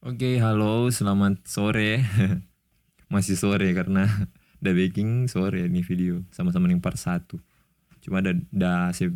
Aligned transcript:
Oke, 0.00 0.40
halo, 0.40 0.88
selamat 0.88 1.44
sore. 1.44 2.00
Masih 3.12 3.36
sore 3.36 3.68
karena 3.76 4.08
udah 4.64 4.72
baking 4.72 5.28
sore 5.28 5.68
nih 5.68 5.84
video 5.84 6.24
sama-sama 6.32 6.72
yang 6.72 6.80
part 6.80 6.96
1. 6.96 7.28
Cuma 8.00 8.24
ada 8.24 8.32
dah 8.48 8.88
saya 8.96 9.12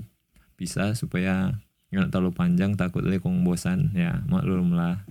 bisa 0.60 0.92
supaya 0.92 1.56
nggak 1.88 2.12
terlalu 2.12 2.36
panjang 2.36 2.76
takut 2.76 3.00
lekong 3.00 3.40
bosan 3.48 3.96
ya 3.96 4.28
maklum 4.28 4.76
lah 4.76 5.08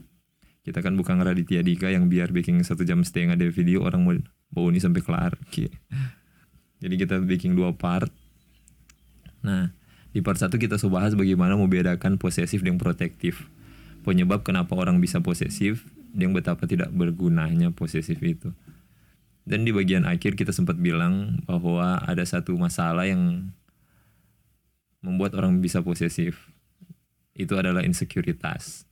kita 0.62 0.84
kan 0.84 0.94
bukan 0.94 1.18
Raditya 1.24 1.66
Dika 1.66 1.90
yang 1.90 2.06
biar 2.06 2.30
baking 2.30 2.62
satu 2.62 2.86
jam 2.86 3.02
setengah 3.02 3.34
dari 3.40 3.50
video 3.50 3.82
orang 3.82 4.04
mau 4.04 4.14
bau 4.52 4.68
ini 4.68 4.84
sampai 4.84 5.00
kelar 5.00 5.34
Oke. 5.48 5.72
jadi 6.84 6.96
kita 7.00 7.24
baking 7.24 7.56
dua 7.56 7.72
part 7.72 8.12
nah 9.40 9.72
di 10.12 10.20
part 10.20 10.36
satu 10.36 10.60
kita 10.60 10.76
sudah 10.76 11.02
bahas 11.02 11.16
bagaimana 11.16 11.56
membedakan 11.56 12.20
posesif 12.20 12.60
dan 12.60 12.76
protektif 12.76 13.48
penyebab 14.04 14.44
kenapa 14.44 14.76
orang 14.76 15.00
bisa 15.00 15.24
posesif 15.24 15.88
dan 16.14 16.36
betapa 16.36 16.70
tidak 16.70 16.94
bergunanya 16.94 17.74
posesif 17.74 18.22
itu. 18.22 18.54
Dan 19.44 19.68
di 19.68 19.76
bagian 19.76 20.08
akhir 20.08 20.40
kita 20.40 20.56
sempat 20.56 20.80
bilang 20.80 21.44
bahwa 21.44 22.00
ada 22.00 22.24
satu 22.24 22.56
masalah 22.56 23.04
yang 23.10 23.52
membuat 25.04 25.36
orang 25.36 25.60
bisa 25.60 25.84
posesif. 25.84 26.48
Itu 27.36 27.60
adalah 27.60 27.84
insekuritas. 27.84 28.88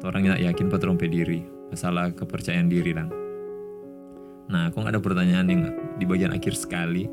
Orang 0.00 0.28
yang 0.28 0.38
yakin 0.40 0.72
patron 0.72 0.96
diri, 0.96 1.44
masalah 1.68 2.12
kepercayaan 2.14 2.72
diri. 2.72 2.96
Nah, 4.46 4.70
kok 4.70 4.86
ada 4.86 5.02
pertanyaan 5.02 5.46
yang 5.50 5.62
di 5.98 6.06
bagian 6.06 6.32
akhir 6.32 6.54
sekali. 6.54 7.04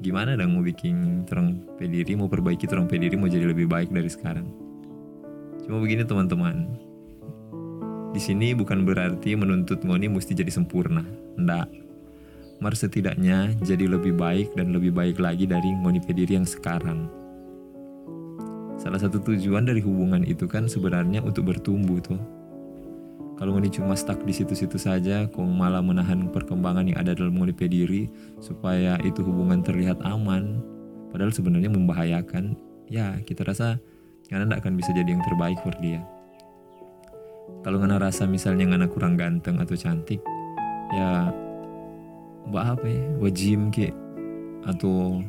Gimana 0.00 0.32
dong 0.34 0.56
mau 0.56 0.64
bikin 0.64 1.28
terang 1.28 1.60
pediri, 1.76 2.16
mau 2.16 2.26
perbaiki 2.26 2.64
terang 2.64 2.88
pediri, 2.88 3.14
mau 3.20 3.28
jadi 3.28 3.46
lebih 3.46 3.68
baik 3.68 3.92
dari 3.92 4.08
sekarang? 4.08 4.69
Cuma 5.70 5.86
begini 5.86 6.02
teman-teman. 6.02 6.66
Di 8.10 8.18
sini 8.18 8.58
bukan 8.58 8.82
berarti 8.82 9.38
menuntut 9.38 9.86
Ngoni 9.86 10.10
mesti 10.10 10.34
jadi 10.34 10.50
sempurna. 10.50 11.06
Ndak. 11.38 11.70
Mar 12.58 12.74
setidaknya 12.74 13.54
jadi 13.62 13.86
lebih 13.86 14.18
baik 14.18 14.58
dan 14.58 14.74
lebih 14.74 14.90
baik 14.90 15.22
lagi 15.22 15.46
dari 15.46 15.70
Ngoni 15.70 16.02
Pediri 16.02 16.34
yang 16.34 16.42
sekarang. 16.42 17.06
Salah 18.82 18.98
satu 18.98 19.22
tujuan 19.22 19.62
dari 19.62 19.78
hubungan 19.78 20.26
itu 20.26 20.50
kan 20.50 20.66
sebenarnya 20.66 21.22
untuk 21.22 21.46
bertumbuh 21.54 22.02
tuh. 22.02 22.18
Kalau 23.38 23.54
Ngoni 23.54 23.70
cuma 23.70 23.94
stuck 23.94 24.26
di 24.26 24.34
situ-situ 24.34 24.74
saja, 24.74 25.30
kong 25.30 25.54
malah 25.54 25.86
menahan 25.86 26.34
perkembangan 26.34 26.90
yang 26.90 26.98
ada 26.98 27.14
dalam 27.14 27.38
Ngoni 27.38 27.54
Pediri 27.54 28.10
supaya 28.42 28.98
itu 29.06 29.22
hubungan 29.22 29.62
terlihat 29.62 30.02
aman, 30.02 30.58
padahal 31.14 31.30
sebenarnya 31.30 31.70
membahayakan. 31.70 32.58
Ya, 32.90 33.22
kita 33.22 33.46
rasa 33.46 33.78
karena 34.30 34.46
tidak 34.46 34.60
akan 34.62 34.74
bisa 34.78 34.90
jadi 34.94 35.10
yang 35.10 35.22
terbaik 35.26 35.58
for 35.60 35.74
dia. 35.82 36.00
Kalau 37.66 37.82
ngana 37.82 37.98
rasa 37.98 38.24
misalnya 38.24 38.70
ngana 38.70 38.86
kurang 38.88 39.18
ganteng 39.18 39.58
atau 39.58 39.74
cantik 39.74 40.22
ya 40.94 41.34
mbak 42.46 42.78
apa 42.78 42.86
ya? 42.86 43.04
Buat 43.18 43.34
gym 43.34 43.68
ke? 43.74 43.90
Atau 44.64 45.20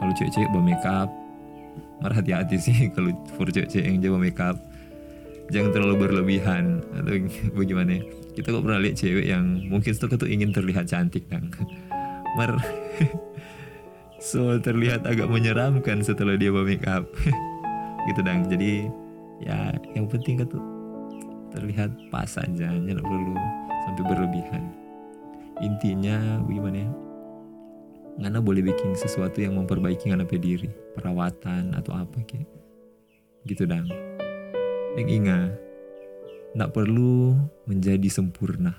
kalau 0.00 0.12
cewek-cewek 0.16 0.48
bawa 0.50 0.64
makeup. 0.64 1.10
Marah 2.00 2.16
hati-hati 2.16 2.56
sih 2.56 2.76
kalau 2.96 3.12
for 3.36 3.46
cewek-cewek 3.52 3.84
yang 3.84 4.00
jago 4.00 4.16
makeup. 4.16 4.56
Jangan 5.52 5.70
terlalu 5.76 6.08
berlebihan. 6.08 6.80
Atau 6.96 7.28
bagaimana 7.60 8.00
ya? 8.00 8.02
kita 8.34 8.54
kok 8.54 8.62
pernah 8.62 8.80
lihat 8.80 8.96
cewek 8.96 9.26
yang 9.26 9.44
mungkin 9.66 9.92
itu 9.92 10.06
tuh 10.06 10.28
ingin 10.30 10.50
terlihat 10.54 10.86
cantik 10.86 11.26
dong 11.26 11.50
mar 12.38 12.56
so 14.22 14.56
terlihat 14.62 15.04
agak 15.04 15.26
menyeramkan 15.26 16.00
setelah 16.00 16.38
dia 16.38 16.54
bawa 16.54 16.64
makeup 16.64 17.04
gitu 18.08 18.20
dong 18.24 18.48
jadi 18.48 18.88
ya 19.40 19.76
yang 19.96 20.08
penting 20.08 20.40
kan 20.40 20.48
tuh 20.48 20.64
terlihat 21.50 21.90
pas 22.08 22.30
aja 22.38 22.68
nggak 22.70 23.02
perlu 23.02 23.34
sampai 23.84 24.04
berlebihan. 24.06 24.64
Intinya 25.60 26.40
bagaimana 26.46 26.86
ya? 26.86 26.90
Ngana 28.20 28.38
boleh 28.40 28.62
bikin 28.64 28.92
sesuatu 28.96 29.40
yang 29.40 29.56
memperbaiki 29.56 30.12
Ngana 30.12 30.28
diri 30.28 30.68
perawatan 30.96 31.72
atau 31.72 31.92
apa 31.96 32.20
kayak 32.24 32.48
gitu 33.48 33.64
dong 33.64 33.88
yang 35.00 35.08
ingat 35.08 35.56
nggak 36.54 36.72
perlu 36.74 37.34
menjadi 37.66 38.08
sempurna. 38.10 38.74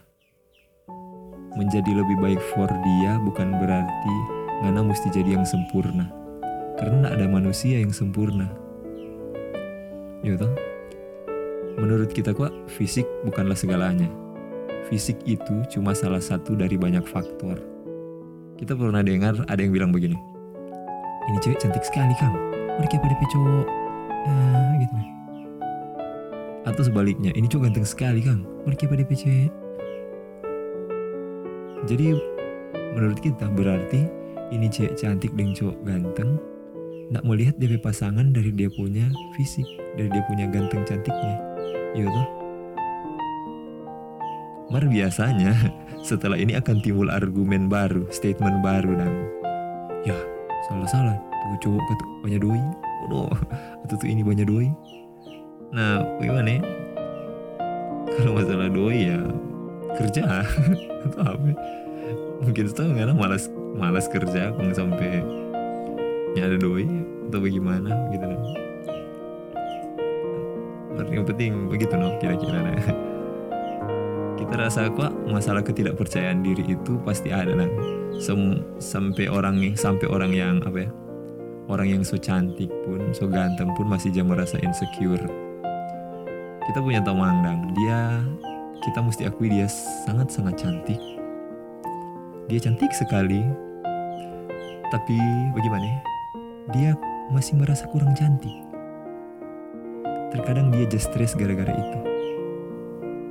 Menjadi 1.52 1.92
lebih 1.92 2.16
baik 2.24 2.42
for 2.56 2.70
dia 2.70 3.20
bukan 3.20 3.59
berarti 3.59 4.16
Ngana 4.64 4.86
mesti 4.86 5.09
jadi 5.12 5.40
yang 5.40 5.46
sempurna. 5.48 6.08
Karena 6.78 7.14
ada 7.14 7.26
manusia 7.30 7.78
yang 7.78 7.94
sempurna 7.94 8.61
Ya 10.22 10.38
toh? 10.38 10.54
Menurut 11.82 12.14
kita 12.14 12.30
kok 12.38 12.54
fisik 12.70 13.09
bukanlah 13.26 13.58
segalanya. 13.58 14.06
Fisik 14.86 15.18
itu 15.26 15.66
cuma 15.74 15.98
salah 15.98 16.22
satu 16.22 16.54
dari 16.54 16.78
banyak 16.78 17.02
faktor. 17.09 17.58
Kita 18.62 18.78
pernah 18.78 19.02
dengar 19.02 19.34
ada 19.50 19.58
yang 19.58 19.74
bilang 19.74 19.90
begini. 19.90 20.14
Ini 21.32 21.38
cewek 21.42 21.58
cantik 21.58 21.82
sekali 21.82 22.14
kang. 22.22 22.38
Mereka 22.78 23.02
pada 23.02 23.16
cowok. 23.18 23.68
Ah, 24.30 24.72
gitu. 24.78 24.96
Atau 26.70 26.84
sebaliknya, 26.86 27.34
ini 27.34 27.50
cowok 27.50 27.72
ganteng 27.72 27.88
sekali 27.90 28.22
kang. 28.22 28.46
Mereka 28.70 28.86
pada 28.86 29.02
cewek. 29.02 29.50
Jadi 31.90 32.14
menurut 32.94 33.18
kita 33.18 33.50
berarti 33.50 34.06
ini 34.53 34.70
cewek 34.70 35.02
cantik 35.02 35.34
dan 35.34 35.58
cowok 35.58 35.78
ganteng 35.82 36.38
Nggak 37.12 37.28
melihat 37.28 37.56
dia 37.60 37.76
pasangan 37.76 38.32
dari 38.32 38.56
dia 38.56 38.72
punya 38.72 39.04
fisik, 39.36 39.68
dari 40.00 40.08
dia 40.08 40.24
punya 40.32 40.48
ganteng 40.48 40.88
cantiknya. 40.88 41.36
Iya 41.92 42.08
tuh. 42.08 42.28
Mar 44.72 44.88
biasanya 44.88 45.52
setelah 46.08 46.40
ini 46.40 46.56
akan 46.56 46.80
timbul 46.80 47.12
argumen 47.12 47.68
baru, 47.68 48.08
statement 48.16 48.64
baru 48.64 48.96
dan 48.96 49.12
ya 50.08 50.16
salah-salah 50.72 51.20
tuh 51.52 51.60
cowok 51.68 51.84
kata 51.84 52.04
banyak 52.24 52.40
doi, 52.40 52.62
oh 53.12 53.28
atau 53.84 53.96
tuh 54.00 54.08
ini 54.08 54.24
banyak 54.24 54.48
doi. 54.48 54.72
Nah 55.76 56.08
gimana 56.24 56.48
ya? 56.48 56.62
Kalau 58.16 58.40
masalah 58.40 58.72
doi 58.72 59.12
ya 59.12 59.20
kerja 60.00 60.48
atau 61.12 61.22
apa? 61.28 61.52
Mungkin 62.40 62.72
karena 62.72 63.12
malas 63.12 63.52
malas 63.76 64.08
kerja, 64.08 64.56
kalau 64.56 64.72
sampai 64.72 65.41
ya 66.36 66.47
ada 66.47 66.58
doi 66.58 66.88
atau 67.28 67.40
bagaimana 67.40 67.92
gitu. 68.12 68.25
Loh 70.96 71.08
yang 71.12 71.25
penting 71.28 71.72
begitu 71.72 71.94
loh 71.96 72.16
kira-kira. 72.19 72.59
Nah. 72.62 72.78
kita 74.52 74.68
rasa 74.68 74.91
kok 74.91 75.16
masalah 75.31 75.64
ketidakpercayaan 75.64 76.44
diri 76.44 76.75
itu 76.75 77.00
pasti 77.08 77.31
ada 77.31 77.56
nah 77.56 77.72
Sem 78.20 78.59
sampai 78.84 79.31
orang 79.31 79.56
nih 79.56 79.80
sampai 79.80 80.12
orang 80.12 80.36
yang 80.36 80.59
apa 80.68 80.84
ya 80.84 80.90
orang 81.72 81.88
yang 81.88 82.03
so 82.03 82.20
cantik 82.20 82.68
pun 82.84 83.16
so 83.16 83.31
ganteng 83.31 83.72
pun 83.80 83.88
masih 83.88 84.12
jam 84.12 84.28
merasa 84.28 84.59
insecure. 84.59 85.24
Kita 86.68 86.84
punya 86.84 87.00
teman 87.00 87.40
dang 87.47 87.72
dia 87.80 88.20
kita 88.84 89.00
mesti 89.00 89.24
akui 89.31 89.47
dia 89.47 89.72
sangat 90.03 90.28
sangat 90.28 90.59
cantik. 90.59 91.00
Dia 92.52 92.59
cantik 92.59 92.91
sekali. 92.91 93.40
Tapi 94.91 95.16
bagaimana 95.56 95.88
ya 95.88 96.11
dia 96.70 96.94
masih 97.34 97.58
merasa 97.58 97.90
kurang 97.90 98.14
cantik. 98.14 98.54
Terkadang 100.30 100.70
dia 100.70 100.86
just 100.86 101.10
stress 101.10 101.34
gara-gara 101.34 101.74
itu. 101.74 102.00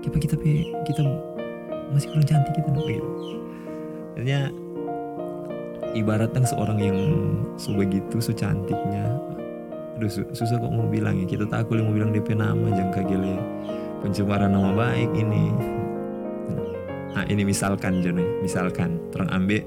Kita 0.02 0.16
kita 0.18 0.36
kita 0.82 1.02
masih 1.94 2.10
kurang 2.10 2.26
cantik 2.26 2.52
kita 2.58 2.68
gitu. 2.74 3.10
Artinya 4.18 4.50
ibaratnya 5.94 6.46
seorang 6.46 6.78
yang 6.78 6.98
sebegitu 7.58 8.22
secantiknya 8.22 9.10
aduh 10.00 10.08
susah 10.32 10.56
kok 10.56 10.72
mau 10.72 10.88
bilang 10.88 11.20
ya 11.20 11.28
kita 11.28 11.44
takut 11.44 11.76
mau 11.84 11.92
bilang 11.92 12.08
DP 12.08 12.32
nama 12.32 12.72
jangan 12.72 12.92
kagile 12.94 13.36
pencemaran 14.00 14.48
nama 14.48 14.72
baik 14.72 15.10
ini 15.12 15.52
nah 17.12 17.24
ini 17.28 17.44
misalkan 17.44 18.00
John 18.00 18.16
misalkan 18.40 18.96
terang 19.12 19.28
ambil 19.28 19.60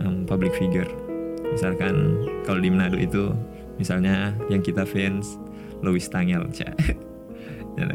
um, 0.00 0.24
public 0.24 0.56
figure 0.56 0.88
misalkan 1.58 2.22
kalau 2.46 2.62
di 2.62 2.70
Manado 2.70 2.94
itu 2.94 3.34
misalnya 3.82 4.30
yang 4.46 4.62
kita 4.62 4.86
fans 4.86 5.34
Louis 5.82 6.06
Tangel 6.06 6.46
cak. 6.54 6.74
Ya, 7.78 7.86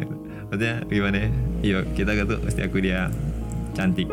maksudnya 0.48 0.80
gimana 0.88 1.28
ya? 1.28 1.30
Yuk 1.60 1.92
kita 1.92 2.16
tuh 2.24 2.40
pasti 2.40 2.64
aku 2.64 2.80
dia 2.80 3.12
cantik. 3.76 4.08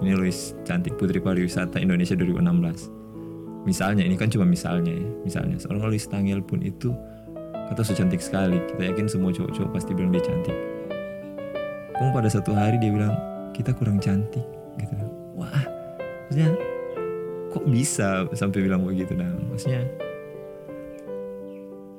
Ini 0.00 0.16
Louis 0.16 0.56
cantik 0.64 0.96
putri 0.96 1.20
pariwisata 1.20 1.76
Indonesia 1.76 2.16
2016 2.16 3.68
misalnya 3.68 4.00
ini 4.00 4.16
kan 4.16 4.32
cuma 4.32 4.48
misalnya 4.48 4.96
ya 4.96 5.08
misalnya. 5.28 5.60
Seorang 5.60 5.92
Louis 5.92 6.08
Tangel 6.08 6.40
pun 6.40 6.64
itu 6.64 6.96
kata 7.68 7.84
so 7.84 7.92
cantik 7.92 8.24
sekali. 8.24 8.64
Kita 8.64 8.96
yakin 8.96 9.04
semua 9.12 9.28
cowok-cowok 9.28 9.76
pasti 9.76 9.92
bilang 9.92 10.16
dia 10.16 10.24
cantik. 10.24 10.56
Kok 12.00 12.16
pada 12.16 12.32
satu 12.32 12.56
hari 12.56 12.80
dia 12.80 12.88
bilang 12.88 13.12
kita 13.52 13.76
kurang 13.76 14.00
cantik 14.00 14.42
gitu 14.80 14.96
wah 15.36 15.52
maksudnya 16.26 16.56
kok 17.52 17.68
bisa 17.68 18.24
sampai 18.32 18.64
bilang 18.64 18.82
begitu 18.88 19.12
dan 19.12 19.36
maksudnya 19.52 19.84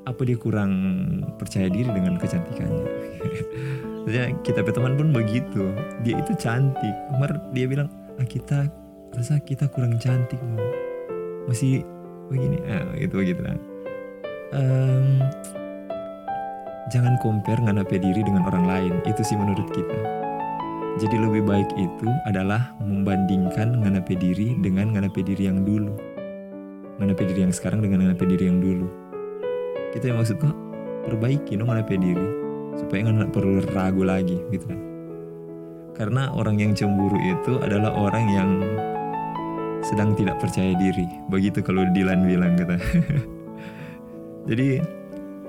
apa 0.03 0.21
dia 0.27 0.35
kurang 0.35 0.73
percaya 1.39 1.71
diri 1.71 1.87
dengan 1.87 2.19
kecantikannya? 2.19 2.85
Maksudnya 4.03 4.35
kita 4.43 4.67
teman 4.67 4.99
pun 4.99 5.15
begitu. 5.15 5.71
Dia 6.03 6.19
itu 6.19 6.35
cantik. 6.35 6.91
Mar 7.15 7.31
dia 7.55 7.71
bilang 7.71 7.87
ah, 8.19 8.27
kita 8.27 8.67
rasa 9.15 9.39
kita 9.39 9.71
kurang 9.71 9.95
cantik 10.03 10.43
mau 10.43 10.59
masih 11.47 11.87
begini 12.27 12.59
ah, 12.67 12.83
gitu 12.99 13.23
begitu 13.23 13.47
lah 13.47 13.55
um, 14.53 15.21
jangan 16.93 17.17
compare 17.19 17.59
nganape 17.61 17.97
diri 17.97 18.21
dengan 18.21 18.45
orang 18.47 18.65
lain. 18.65 18.93
Itu 19.05 19.21
sih 19.25 19.37
menurut 19.37 19.67
kita 19.73 20.22
jadi 21.01 21.15
lebih 21.17 21.41
baik 21.49 21.69
itu 21.73 22.07
adalah 22.29 22.69
membandingkan 22.77 23.81
nganape 23.81 24.13
diri 24.13 24.53
dengan 24.61 24.93
nganape 24.93 25.25
diri 25.25 25.49
yang 25.49 25.65
dulu. 25.65 25.89
Nganape 27.01 27.25
diri 27.33 27.49
yang 27.49 27.53
sekarang 27.53 27.81
dengan 27.81 28.05
nganape 28.05 28.29
diri 28.29 28.45
yang 28.45 28.61
dulu. 28.61 28.85
Kita 29.89 30.13
yang 30.13 30.21
maksud 30.21 30.37
kok 30.37 30.53
perbaiki 31.09 31.57
dong 31.57 31.73
nganape 31.73 31.97
diri 31.97 32.27
supaya 32.77 33.09
nggak 33.09 33.33
perlu 33.33 33.65
ragu 33.73 34.05
lagi 34.05 34.37
gitu 34.53 34.69
kan? 34.69 34.79
Karena 35.97 36.29
orang 36.29 36.61
yang 36.61 36.77
cemburu 36.77 37.17
itu 37.17 37.57
adalah 37.61 37.93
orang 37.93 38.25
yang 38.29 38.49
sedang 39.81 40.13
tidak 40.13 40.37
percaya 40.37 40.77
diri. 40.77 41.09
Begitu 41.29 41.65
kalau 41.65 41.89
Dilan 41.89 42.25
bilang 42.25 42.53
gitu 42.53 42.77
jadi 44.49 44.83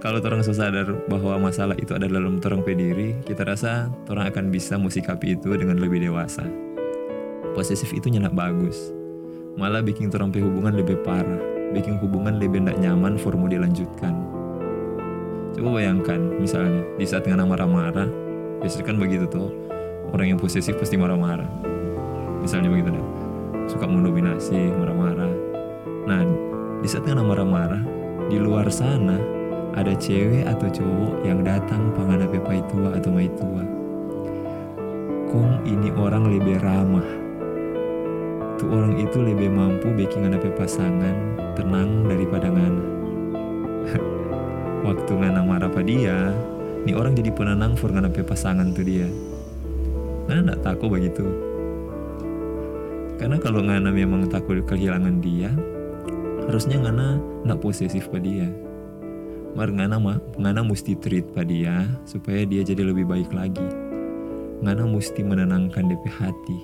kalau 0.05 0.21
orang 0.21 0.45
sadar 0.45 0.85
bahwa 1.09 1.49
masalah 1.49 1.73
itu 1.81 1.97
ada 1.97 2.05
dalam 2.05 2.37
orang 2.37 2.61
pediri 2.61 3.17
kita 3.25 3.41
rasa 3.49 3.89
orang 4.13 4.29
akan 4.29 4.53
bisa 4.53 4.77
musikapi 4.77 5.33
itu 5.33 5.57
dengan 5.57 5.81
lebih 5.81 6.05
dewasa 6.05 6.45
posesif 7.57 7.89
itu 7.97 8.13
nyenak 8.13 8.37
bagus 8.37 8.93
malah 9.57 9.81
bikin 9.81 10.13
orang 10.13 10.29
hubungan 10.29 10.77
lebih 10.77 11.01
parah 11.01 11.41
bikin 11.73 11.97
hubungan 12.05 12.37
lebih 12.37 12.61
tidak 12.61 12.77
nyaman 12.85 13.17
for 13.17 13.33
mau 13.33 13.49
dilanjutkan 13.49 14.35
Coba 15.55 15.79
bayangkan 15.79 16.19
misalnya 16.43 16.83
di 16.99 17.07
saat 17.07 17.31
ngana 17.31 17.47
marah-marah, 17.47 18.11
biasanya 18.59 18.91
kan 18.91 18.99
begitu 18.99 19.23
tuh 19.31 19.55
orang 20.11 20.35
yang 20.35 20.39
posesif 20.43 20.75
pasti 20.75 20.99
marah-marah. 20.99 21.47
Misalnya 22.43 22.75
begitu 22.75 22.91
deh, 22.91 23.07
suka 23.71 23.87
mendominasi, 23.87 24.75
marah-marah. 24.75 25.31
Nah 26.11 26.27
di 26.83 26.91
saat 26.91 27.07
ngana 27.07 27.23
marah-marah, 27.23 27.83
di 28.27 28.37
luar 28.43 28.67
sana 28.67 29.34
ada 29.75 29.93
cewek 29.99 30.47
atau 30.47 30.71
cowok 30.71 31.27
yang 31.27 31.43
datang 31.43 31.91
pangana 31.99 32.31
pepai 32.31 32.63
tua 32.71 32.95
atau 32.95 33.11
mai 33.11 33.31
tua. 33.35 33.63
Kong 35.35 35.67
ini 35.67 35.91
orang 35.99 36.31
lebih 36.31 36.63
ramah. 36.63 37.09
Tuh 38.55 38.71
orang 38.71 38.95
itu 39.03 39.19
lebih 39.19 39.51
mampu 39.51 39.91
bikin 39.91 40.25
ngana 40.25 40.39
pasangan 40.39 41.35
tenang 41.55 42.07
daripada 42.07 42.51
ngana 42.51 42.85
waktu 44.87 45.13
ngana 45.15 45.41
marah 45.47 45.71
pada 45.71 45.87
dia 45.87 46.35
nih 46.85 46.95
orang 46.95 47.17
jadi 47.17 47.31
penenang 47.33 47.79
for 47.79 47.89
ngana 47.89 48.11
pasangan 48.11 48.75
tuh 48.75 48.85
dia 48.85 49.09
ngana 50.29 50.59
takut 50.61 50.93
begitu 50.93 51.25
karena 53.17 53.39
kalau 53.41 53.65
ngana 53.65 53.89
memang 53.89 54.27
takut 54.29 54.61
kehilangan 54.67 55.23
dia 55.23 55.51
harusnya 56.45 56.77
ngana 56.83 57.23
nggak 57.47 57.61
posesif 57.63 58.11
pada 58.11 58.21
dia 58.21 58.49
mar 59.55 59.71
ngana 59.71 59.97
mah 60.03 60.19
ngana 60.37 60.67
mesti 60.67 60.99
treat 60.99 61.27
pada 61.35 61.49
dia 61.49 61.87
supaya 62.05 62.43
dia 62.47 62.67
jadi 62.67 62.83
lebih 62.83 63.07
baik 63.07 63.31
lagi 63.31 63.67
ngana 64.63 64.87
mesti 64.87 65.23
menenangkan 65.23 65.91
DP 65.91 66.05
hati 66.11 66.59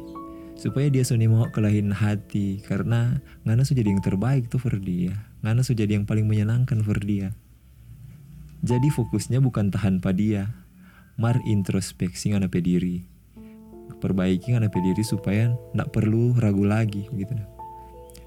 supaya 0.58 0.92
dia 0.92 1.06
suni 1.06 1.30
mau 1.30 1.48
kelahin 1.54 1.94
hati 1.94 2.60
karena 2.66 3.22
ngana 3.48 3.64
sudah 3.64 3.80
jadi 3.80 3.90
yang 3.94 4.02
terbaik 4.04 4.50
tuh 4.52 4.60
for 4.60 4.76
dia 4.76 5.14
ngana 5.46 5.64
sudah 5.64 5.86
jadi 5.86 6.02
yang 6.02 6.06
paling 6.06 6.26
menyenangkan 6.26 6.82
for 6.84 6.98
dia 7.00 7.32
jadi 8.60 8.92
fokusnya 8.92 9.40
bukan 9.40 9.72
tahan 9.72 10.04
pada 10.04 10.20
dia, 10.20 10.44
mar 11.16 11.40
introspeksi 11.48 12.36
ngana 12.36 12.52
diri. 12.52 13.08
Perbaiki 14.04 14.52
ngana 14.52 14.68
diri 14.68 15.00
supaya 15.00 15.56
ndak 15.72 15.96
perlu 15.96 16.36
ragu 16.36 16.68
lagi 16.68 17.08
gitu. 17.08 17.32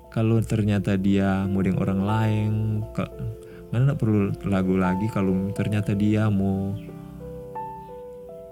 Kalau 0.10 0.42
ternyata 0.42 0.98
dia 0.98 1.46
mau 1.46 1.62
dengan 1.62 1.86
orang 1.86 2.02
lain, 2.02 2.54
ndak 3.74 3.98
perlu 3.98 4.30
ragu 4.46 4.76
lagi 4.78 5.10
kalau 5.10 5.50
ternyata 5.58 5.98
dia 5.98 6.30
mau 6.30 6.78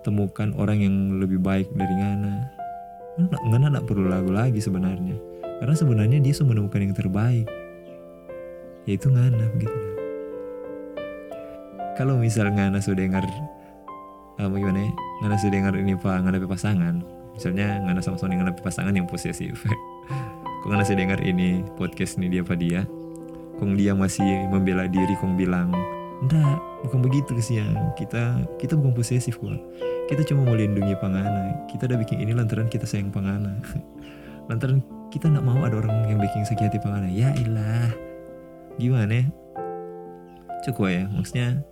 temukan 0.02 0.50
orang 0.58 0.82
yang 0.82 0.96
lebih 1.22 1.38
baik 1.38 1.70
dari 1.78 1.94
ngana. 1.94 2.36
Ngana 3.54 3.78
ndak 3.78 3.86
perlu 3.86 4.10
ragu 4.10 4.34
lagi 4.34 4.58
sebenarnya. 4.58 5.14
Karena 5.62 5.78
sebenarnya 5.78 6.18
dia 6.18 6.34
sudah 6.34 6.58
menemukan 6.58 6.82
yang 6.82 6.98
terbaik. 6.98 7.46
Yaitu 8.90 9.14
ngana 9.14 9.46
gitu 9.62 9.92
kalau 12.02 12.18
misalnya 12.18 12.66
Ngana 12.66 12.80
sudah 12.82 12.98
dengar 12.98 13.26
uh, 14.42 14.48
gimana 14.50 14.90
ya 14.90 14.92
Ngana 15.22 15.36
sudah 15.38 15.54
dengar 15.54 15.74
ini 15.78 15.94
pak 15.94 16.18
Ngana 16.24 16.38
pasangan 16.50 16.96
misalnya 17.38 17.78
Ngana 17.84 18.02
sama 18.02 18.18
Sony 18.18 18.42
Ngana 18.42 18.58
pasangan 18.58 18.94
yang 18.96 19.06
posesif 19.06 19.62
kok 20.66 20.68
Ngana 20.68 20.82
sudah 20.82 21.00
dengar 21.00 21.20
ini 21.22 21.62
podcast 21.78 22.18
ini 22.18 22.34
dia 22.34 22.42
apa 22.42 22.58
dia 22.58 22.82
kong 23.62 23.78
dia 23.78 23.94
masih 23.94 24.26
membela 24.50 24.90
diri 24.90 25.14
kong 25.22 25.38
bilang 25.38 25.70
enggak 26.26 26.58
bukan 26.82 27.00
begitu 27.06 27.38
kesian. 27.38 27.78
Kita 27.94 28.42
kita 28.58 28.74
bukan 28.74 28.98
posesif 28.98 29.38
kok 29.38 29.54
kita 30.10 30.26
cuma 30.26 30.50
mau 30.50 30.58
lindungi 30.58 30.98
pangana. 30.98 31.62
Kita 31.70 31.86
udah 31.86 32.02
bikin 32.02 32.26
ini 32.26 32.34
lantaran 32.34 32.66
kita 32.66 32.90
sayang 32.90 33.14
pangana. 33.14 33.62
Lantaran 34.50 34.82
kita 35.14 35.30
nggak 35.30 35.46
mau 35.46 35.62
ada 35.62 35.78
orang 35.78 36.10
yang 36.10 36.18
bikin 36.18 36.42
sakit 36.44 36.74
hati 36.74 36.80
pangana. 36.82 37.08
Ya 37.08 37.30
ilah. 37.38 37.94
Gimana? 38.82 39.14
Ya? 39.14 39.26
cukup 40.62 40.94
ya 40.94 41.04
maksudnya 41.10 41.66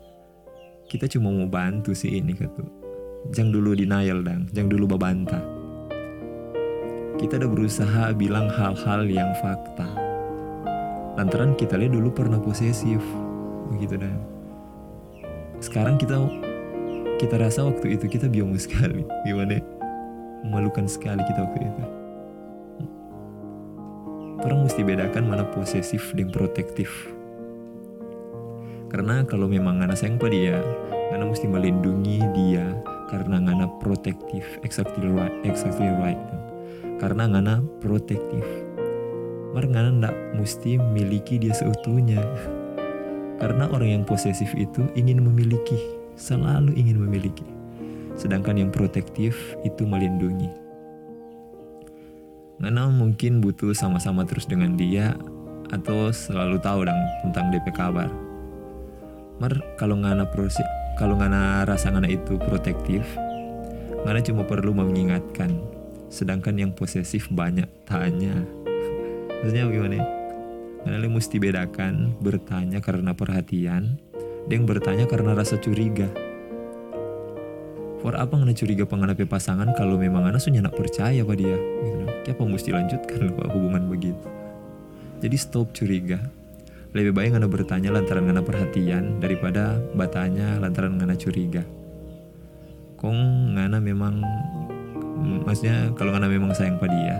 kita 0.90 1.06
cuma 1.06 1.30
mau 1.30 1.46
bantu 1.46 1.94
sih 1.94 2.18
ini 2.18 2.34
gitu 2.34 2.66
jangan 3.30 3.54
dulu 3.54 3.78
denial 3.78 4.26
dang. 4.26 4.50
Jangan 4.50 4.70
dulu 4.74 4.86
babanta 4.98 5.40
kita 7.22 7.38
udah 7.38 7.50
berusaha 7.52 8.04
bilang 8.18 8.50
hal-hal 8.50 9.06
yang 9.06 9.30
fakta 9.38 9.86
lantaran 11.20 11.52
kita 11.60 11.76
lihat 11.76 11.92
dulu 11.92 12.16
pernah 12.16 12.40
posesif. 12.40 13.04
Begitu 13.76 14.00
dan 14.00 14.16
sekarang 15.60 16.00
kita 16.00 16.16
kita 17.20 17.36
rasa 17.36 17.68
waktu 17.68 18.00
itu 18.00 18.08
kita 18.08 18.32
biong 18.32 18.56
sekali. 18.56 19.04
Gimana? 19.28 19.60
Memalukan 20.48 20.88
sekali 20.88 21.20
kita 21.28 21.44
waktu 21.44 21.68
itu. 21.68 21.84
Orang 24.40 24.64
mesti 24.64 24.88
bedakan 24.88 25.28
mana 25.28 25.44
posesif 25.52 26.16
dan 26.16 26.32
protektif. 26.32 26.88
Karena 28.88 29.28
kalau 29.28 29.52
memang 29.52 29.84
Ngana 29.84 30.00
sayang 30.00 30.16
pada 30.16 30.32
dia, 30.32 30.64
Ngana 31.12 31.28
mesti 31.28 31.46
melindungi 31.52 32.24
dia 32.32 32.64
karena 33.12 33.44
Ngana 33.44 33.68
protektif, 33.84 34.48
exactly 34.64 35.12
right, 35.12 35.36
exactly 35.44 35.92
right. 36.00 36.18
Karena 37.04 37.28
Ngana 37.28 37.60
protektif. 37.84 38.69
Ngana 39.56 39.90
ndak 40.02 40.16
mesti 40.38 40.78
miliki 40.78 41.42
dia 41.42 41.54
seutuhnya. 41.54 42.22
Karena 43.40 43.72
orang 43.72 44.02
yang 44.02 44.04
posesif 44.04 44.52
itu 44.58 44.84
ingin 45.00 45.24
memiliki, 45.24 45.80
selalu 46.20 46.76
ingin 46.76 47.00
memiliki. 47.00 47.48
Sedangkan 48.20 48.60
yang 48.60 48.70
protektif 48.70 49.56
itu 49.64 49.88
melindungi. 49.88 50.52
Ngana 52.60 52.92
mungkin 52.92 53.40
butuh 53.40 53.72
sama-sama 53.72 54.28
terus 54.28 54.44
dengan 54.44 54.76
dia 54.76 55.16
atau 55.70 56.10
selalu 56.10 56.58
tahu 56.60 56.90
dong 56.90 57.02
tentang 57.24 57.54
DP 57.54 57.70
kabar 57.74 58.10
mar 59.40 59.56
kalau 59.80 59.96
ngana 59.96 60.28
proses 60.28 60.66
kalau 61.00 61.16
ngana 61.16 61.64
rasa 61.64 61.94
ngana 61.94 62.12
itu 62.12 62.36
protektif 62.42 63.06
ngana 64.04 64.20
cuma 64.20 64.44
perlu 64.44 64.76
mengingatkan 64.76 65.56
sedangkan 66.12 66.58
yang 66.60 66.72
posesif 66.76 67.32
banyak 67.32 67.70
tanya 67.88 68.44
maksudnya 69.42 69.66
bagaimana 69.68 70.04
ngana 70.88 71.08
mesti 71.12 71.36
bedakan 71.40 72.16
bertanya 72.24 72.80
karena 72.80 73.12
perhatian 73.12 74.00
dan 74.48 74.66
bertanya 74.66 75.06
karena 75.06 75.36
rasa 75.36 75.60
curiga. 75.60 76.08
For 78.00 78.16
apa 78.16 78.32
ngana 78.32 78.56
curiga 78.56 78.88
pengenapi 78.88 79.28
pasangan 79.28 79.76
kalau 79.76 80.00
memang 80.00 80.24
ngana 80.24 80.40
sudah 80.40 80.64
nak 80.64 80.80
percaya 80.80 81.20
pada 81.22 81.36
dia? 81.36 81.58
Gitu. 81.60 82.06
Kenapa 82.24 82.44
mesti 82.48 82.70
lanjutkan 82.72 83.20
hubungan 83.52 83.84
begitu? 83.92 84.28
Jadi 85.20 85.36
stop 85.36 85.76
curiga. 85.76 86.18
Lebih 86.96 87.12
baik 87.12 87.36
ngana 87.36 87.46
bertanya 87.52 87.92
lantaran 87.92 88.26
ngana 88.26 88.42
perhatian 88.42 89.20
daripada 89.20 89.84
batanya 89.94 90.58
lantaran 90.64 90.96
ngana 90.96 91.20
curiga. 91.20 91.62
Kong 92.96 93.54
ngana 93.60 93.84
memang 93.84 94.24
maksudnya 95.44 95.92
kalau 96.00 96.16
ngana 96.16 96.32
memang 96.32 96.56
sayang 96.56 96.80
pada 96.80 96.96
dia, 96.96 97.18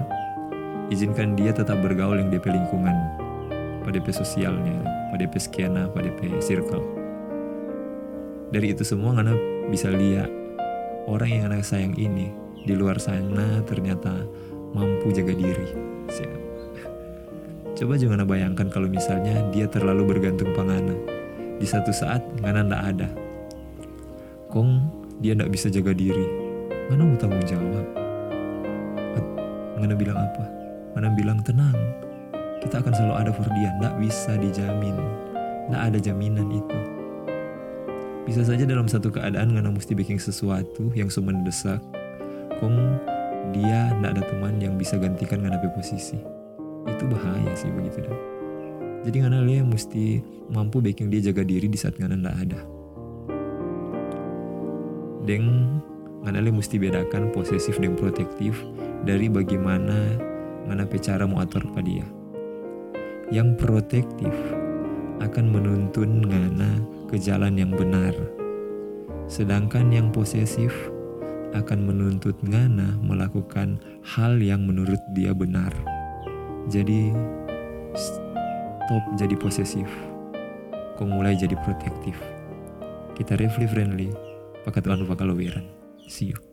izinkan 0.90 1.38
dia 1.38 1.54
tetap 1.54 1.82
bergaul 1.82 2.18
yang 2.18 2.30
DP 2.34 2.50
lingkungan, 2.54 2.94
pada 3.86 3.98
DP 3.98 4.10
sosialnya, 4.14 4.78
pada 5.14 5.26
DP 5.26 5.36
skena, 5.38 5.90
DP 5.94 6.42
circle. 6.42 6.86
Dari 8.50 8.74
itu 8.74 8.82
semua 8.82 9.14
ngana 9.14 9.38
bisa 9.70 9.94
lihat 9.94 10.30
orang 11.06 11.30
yang 11.30 11.42
ngana 11.46 11.62
sayang 11.62 11.94
ini 11.94 12.34
di 12.66 12.74
luar 12.74 12.98
sana 12.98 13.62
ternyata 13.66 14.26
mampu 14.74 15.14
jaga 15.14 15.38
diri. 15.38 15.70
Siap. 16.10 16.40
Coba 17.78 17.96
jangan 17.96 18.26
bayangkan 18.26 18.68
kalau 18.74 18.90
misalnya 18.90 19.46
dia 19.54 19.70
terlalu 19.70 20.18
bergantung 20.18 20.50
pangana. 20.58 20.98
Di 21.62 21.68
satu 21.70 21.94
saat 21.94 22.26
ngana 22.42 22.66
ndak 22.66 22.84
ada. 22.98 23.10
Kong 24.50 24.82
dia 25.22 25.38
ndak 25.38 25.54
bisa 25.54 25.70
jaga 25.70 25.94
diri 25.94 26.50
mana 26.90 27.06
mau 27.06 27.18
tanggung 27.22 27.46
jawab 27.46 27.86
mana 29.80 29.96
bilang 29.96 30.20
apa 30.20 30.59
mana 30.96 31.14
bilang 31.14 31.42
tenang 31.46 31.78
kita 32.60 32.84
akan 32.84 32.92
selalu 32.92 33.16
ada 33.16 33.32
for 33.32 33.48
dia. 33.56 33.72
Ndak 33.80 33.96
bisa 34.04 34.36
dijamin. 34.36 34.96
Ndak 35.72 35.82
ada 35.92 35.98
jaminan 36.00 36.48
itu. 36.52 36.80
Bisa 38.28 38.46
saja 38.46 38.68
dalam 38.68 38.86
satu 38.86 39.10
keadaan 39.10 39.56
ngana 39.56 39.74
mesti 39.74 39.98
bikin 39.98 40.22
sesuatu 40.22 40.92
yang 40.94 41.10
so 41.10 41.24
mendesak 41.24 41.82
kong 42.62 42.78
dia 43.56 43.90
ndak 43.98 44.20
ada 44.20 44.24
teman 44.30 44.60
yang 44.62 44.76
bisa 44.76 45.00
gantikan 45.00 45.42
ngana 45.42 45.58
posisi. 45.74 46.20
Itu 46.86 47.08
bahaya 47.10 47.54
sih 47.56 47.72
begitu 47.72 48.06
dah. 48.06 48.18
Jadi 49.08 49.24
ngana 49.24 49.48
yang 49.48 49.72
mesti 49.72 50.20
mampu 50.52 50.84
bikin 50.84 51.08
dia 51.08 51.32
jaga 51.32 51.48
diri 51.48 51.72
di 51.72 51.80
saat 51.80 51.96
ngana 51.96 52.20
ndak 52.20 52.36
ada. 52.44 52.60
Deng 55.24 55.80
ngana 56.28 56.44
mesti 56.52 56.76
bedakan 56.76 57.32
posesif 57.32 57.80
dan 57.80 57.96
protektif 57.96 58.60
dari 59.08 59.32
bagaimana 59.32 60.29
ngana 60.70 60.86
cara 61.02 61.26
mau 61.26 61.42
atur 61.42 61.66
pada 61.74 61.82
dia. 61.82 62.06
Yang 63.34 63.58
protektif 63.58 64.34
akan 65.20 65.46
menuntun 65.50 66.30
ngana 66.30 66.78
ke 67.10 67.18
jalan 67.18 67.58
yang 67.58 67.74
benar. 67.74 68.14
Sedangkan 69.26 69.90
yang 69.90 70.14
posesif 70.14 70.74
akan 71.58 71.90
menuntut 71.90 72.38
ngana 72.46 73.02
melakukan 73.02 73.82
hal 74.06 74.38
yang 74.38 74.70
menurut 74.70 75.02
dia 75.18 75.34
benar. 75.34 75.74
Jadi 76.70 77.10
stop 77.98 79.04
jadi 79.18 79.34
posesif. 79.38 79.90
Kok 80.98 81.10
mulai 81.10 81.34
jadi 81.34 81.58
protektif. 81.66 82.18
Kita 83.18 83.34
refli 83.38 83.66
friendly. 83.66 84.10
Pakai 84.66 84.86
Tuhan 84.86 85.08
bakal 85.10 85.34
see 86.10 86.34
you 86.34 86.49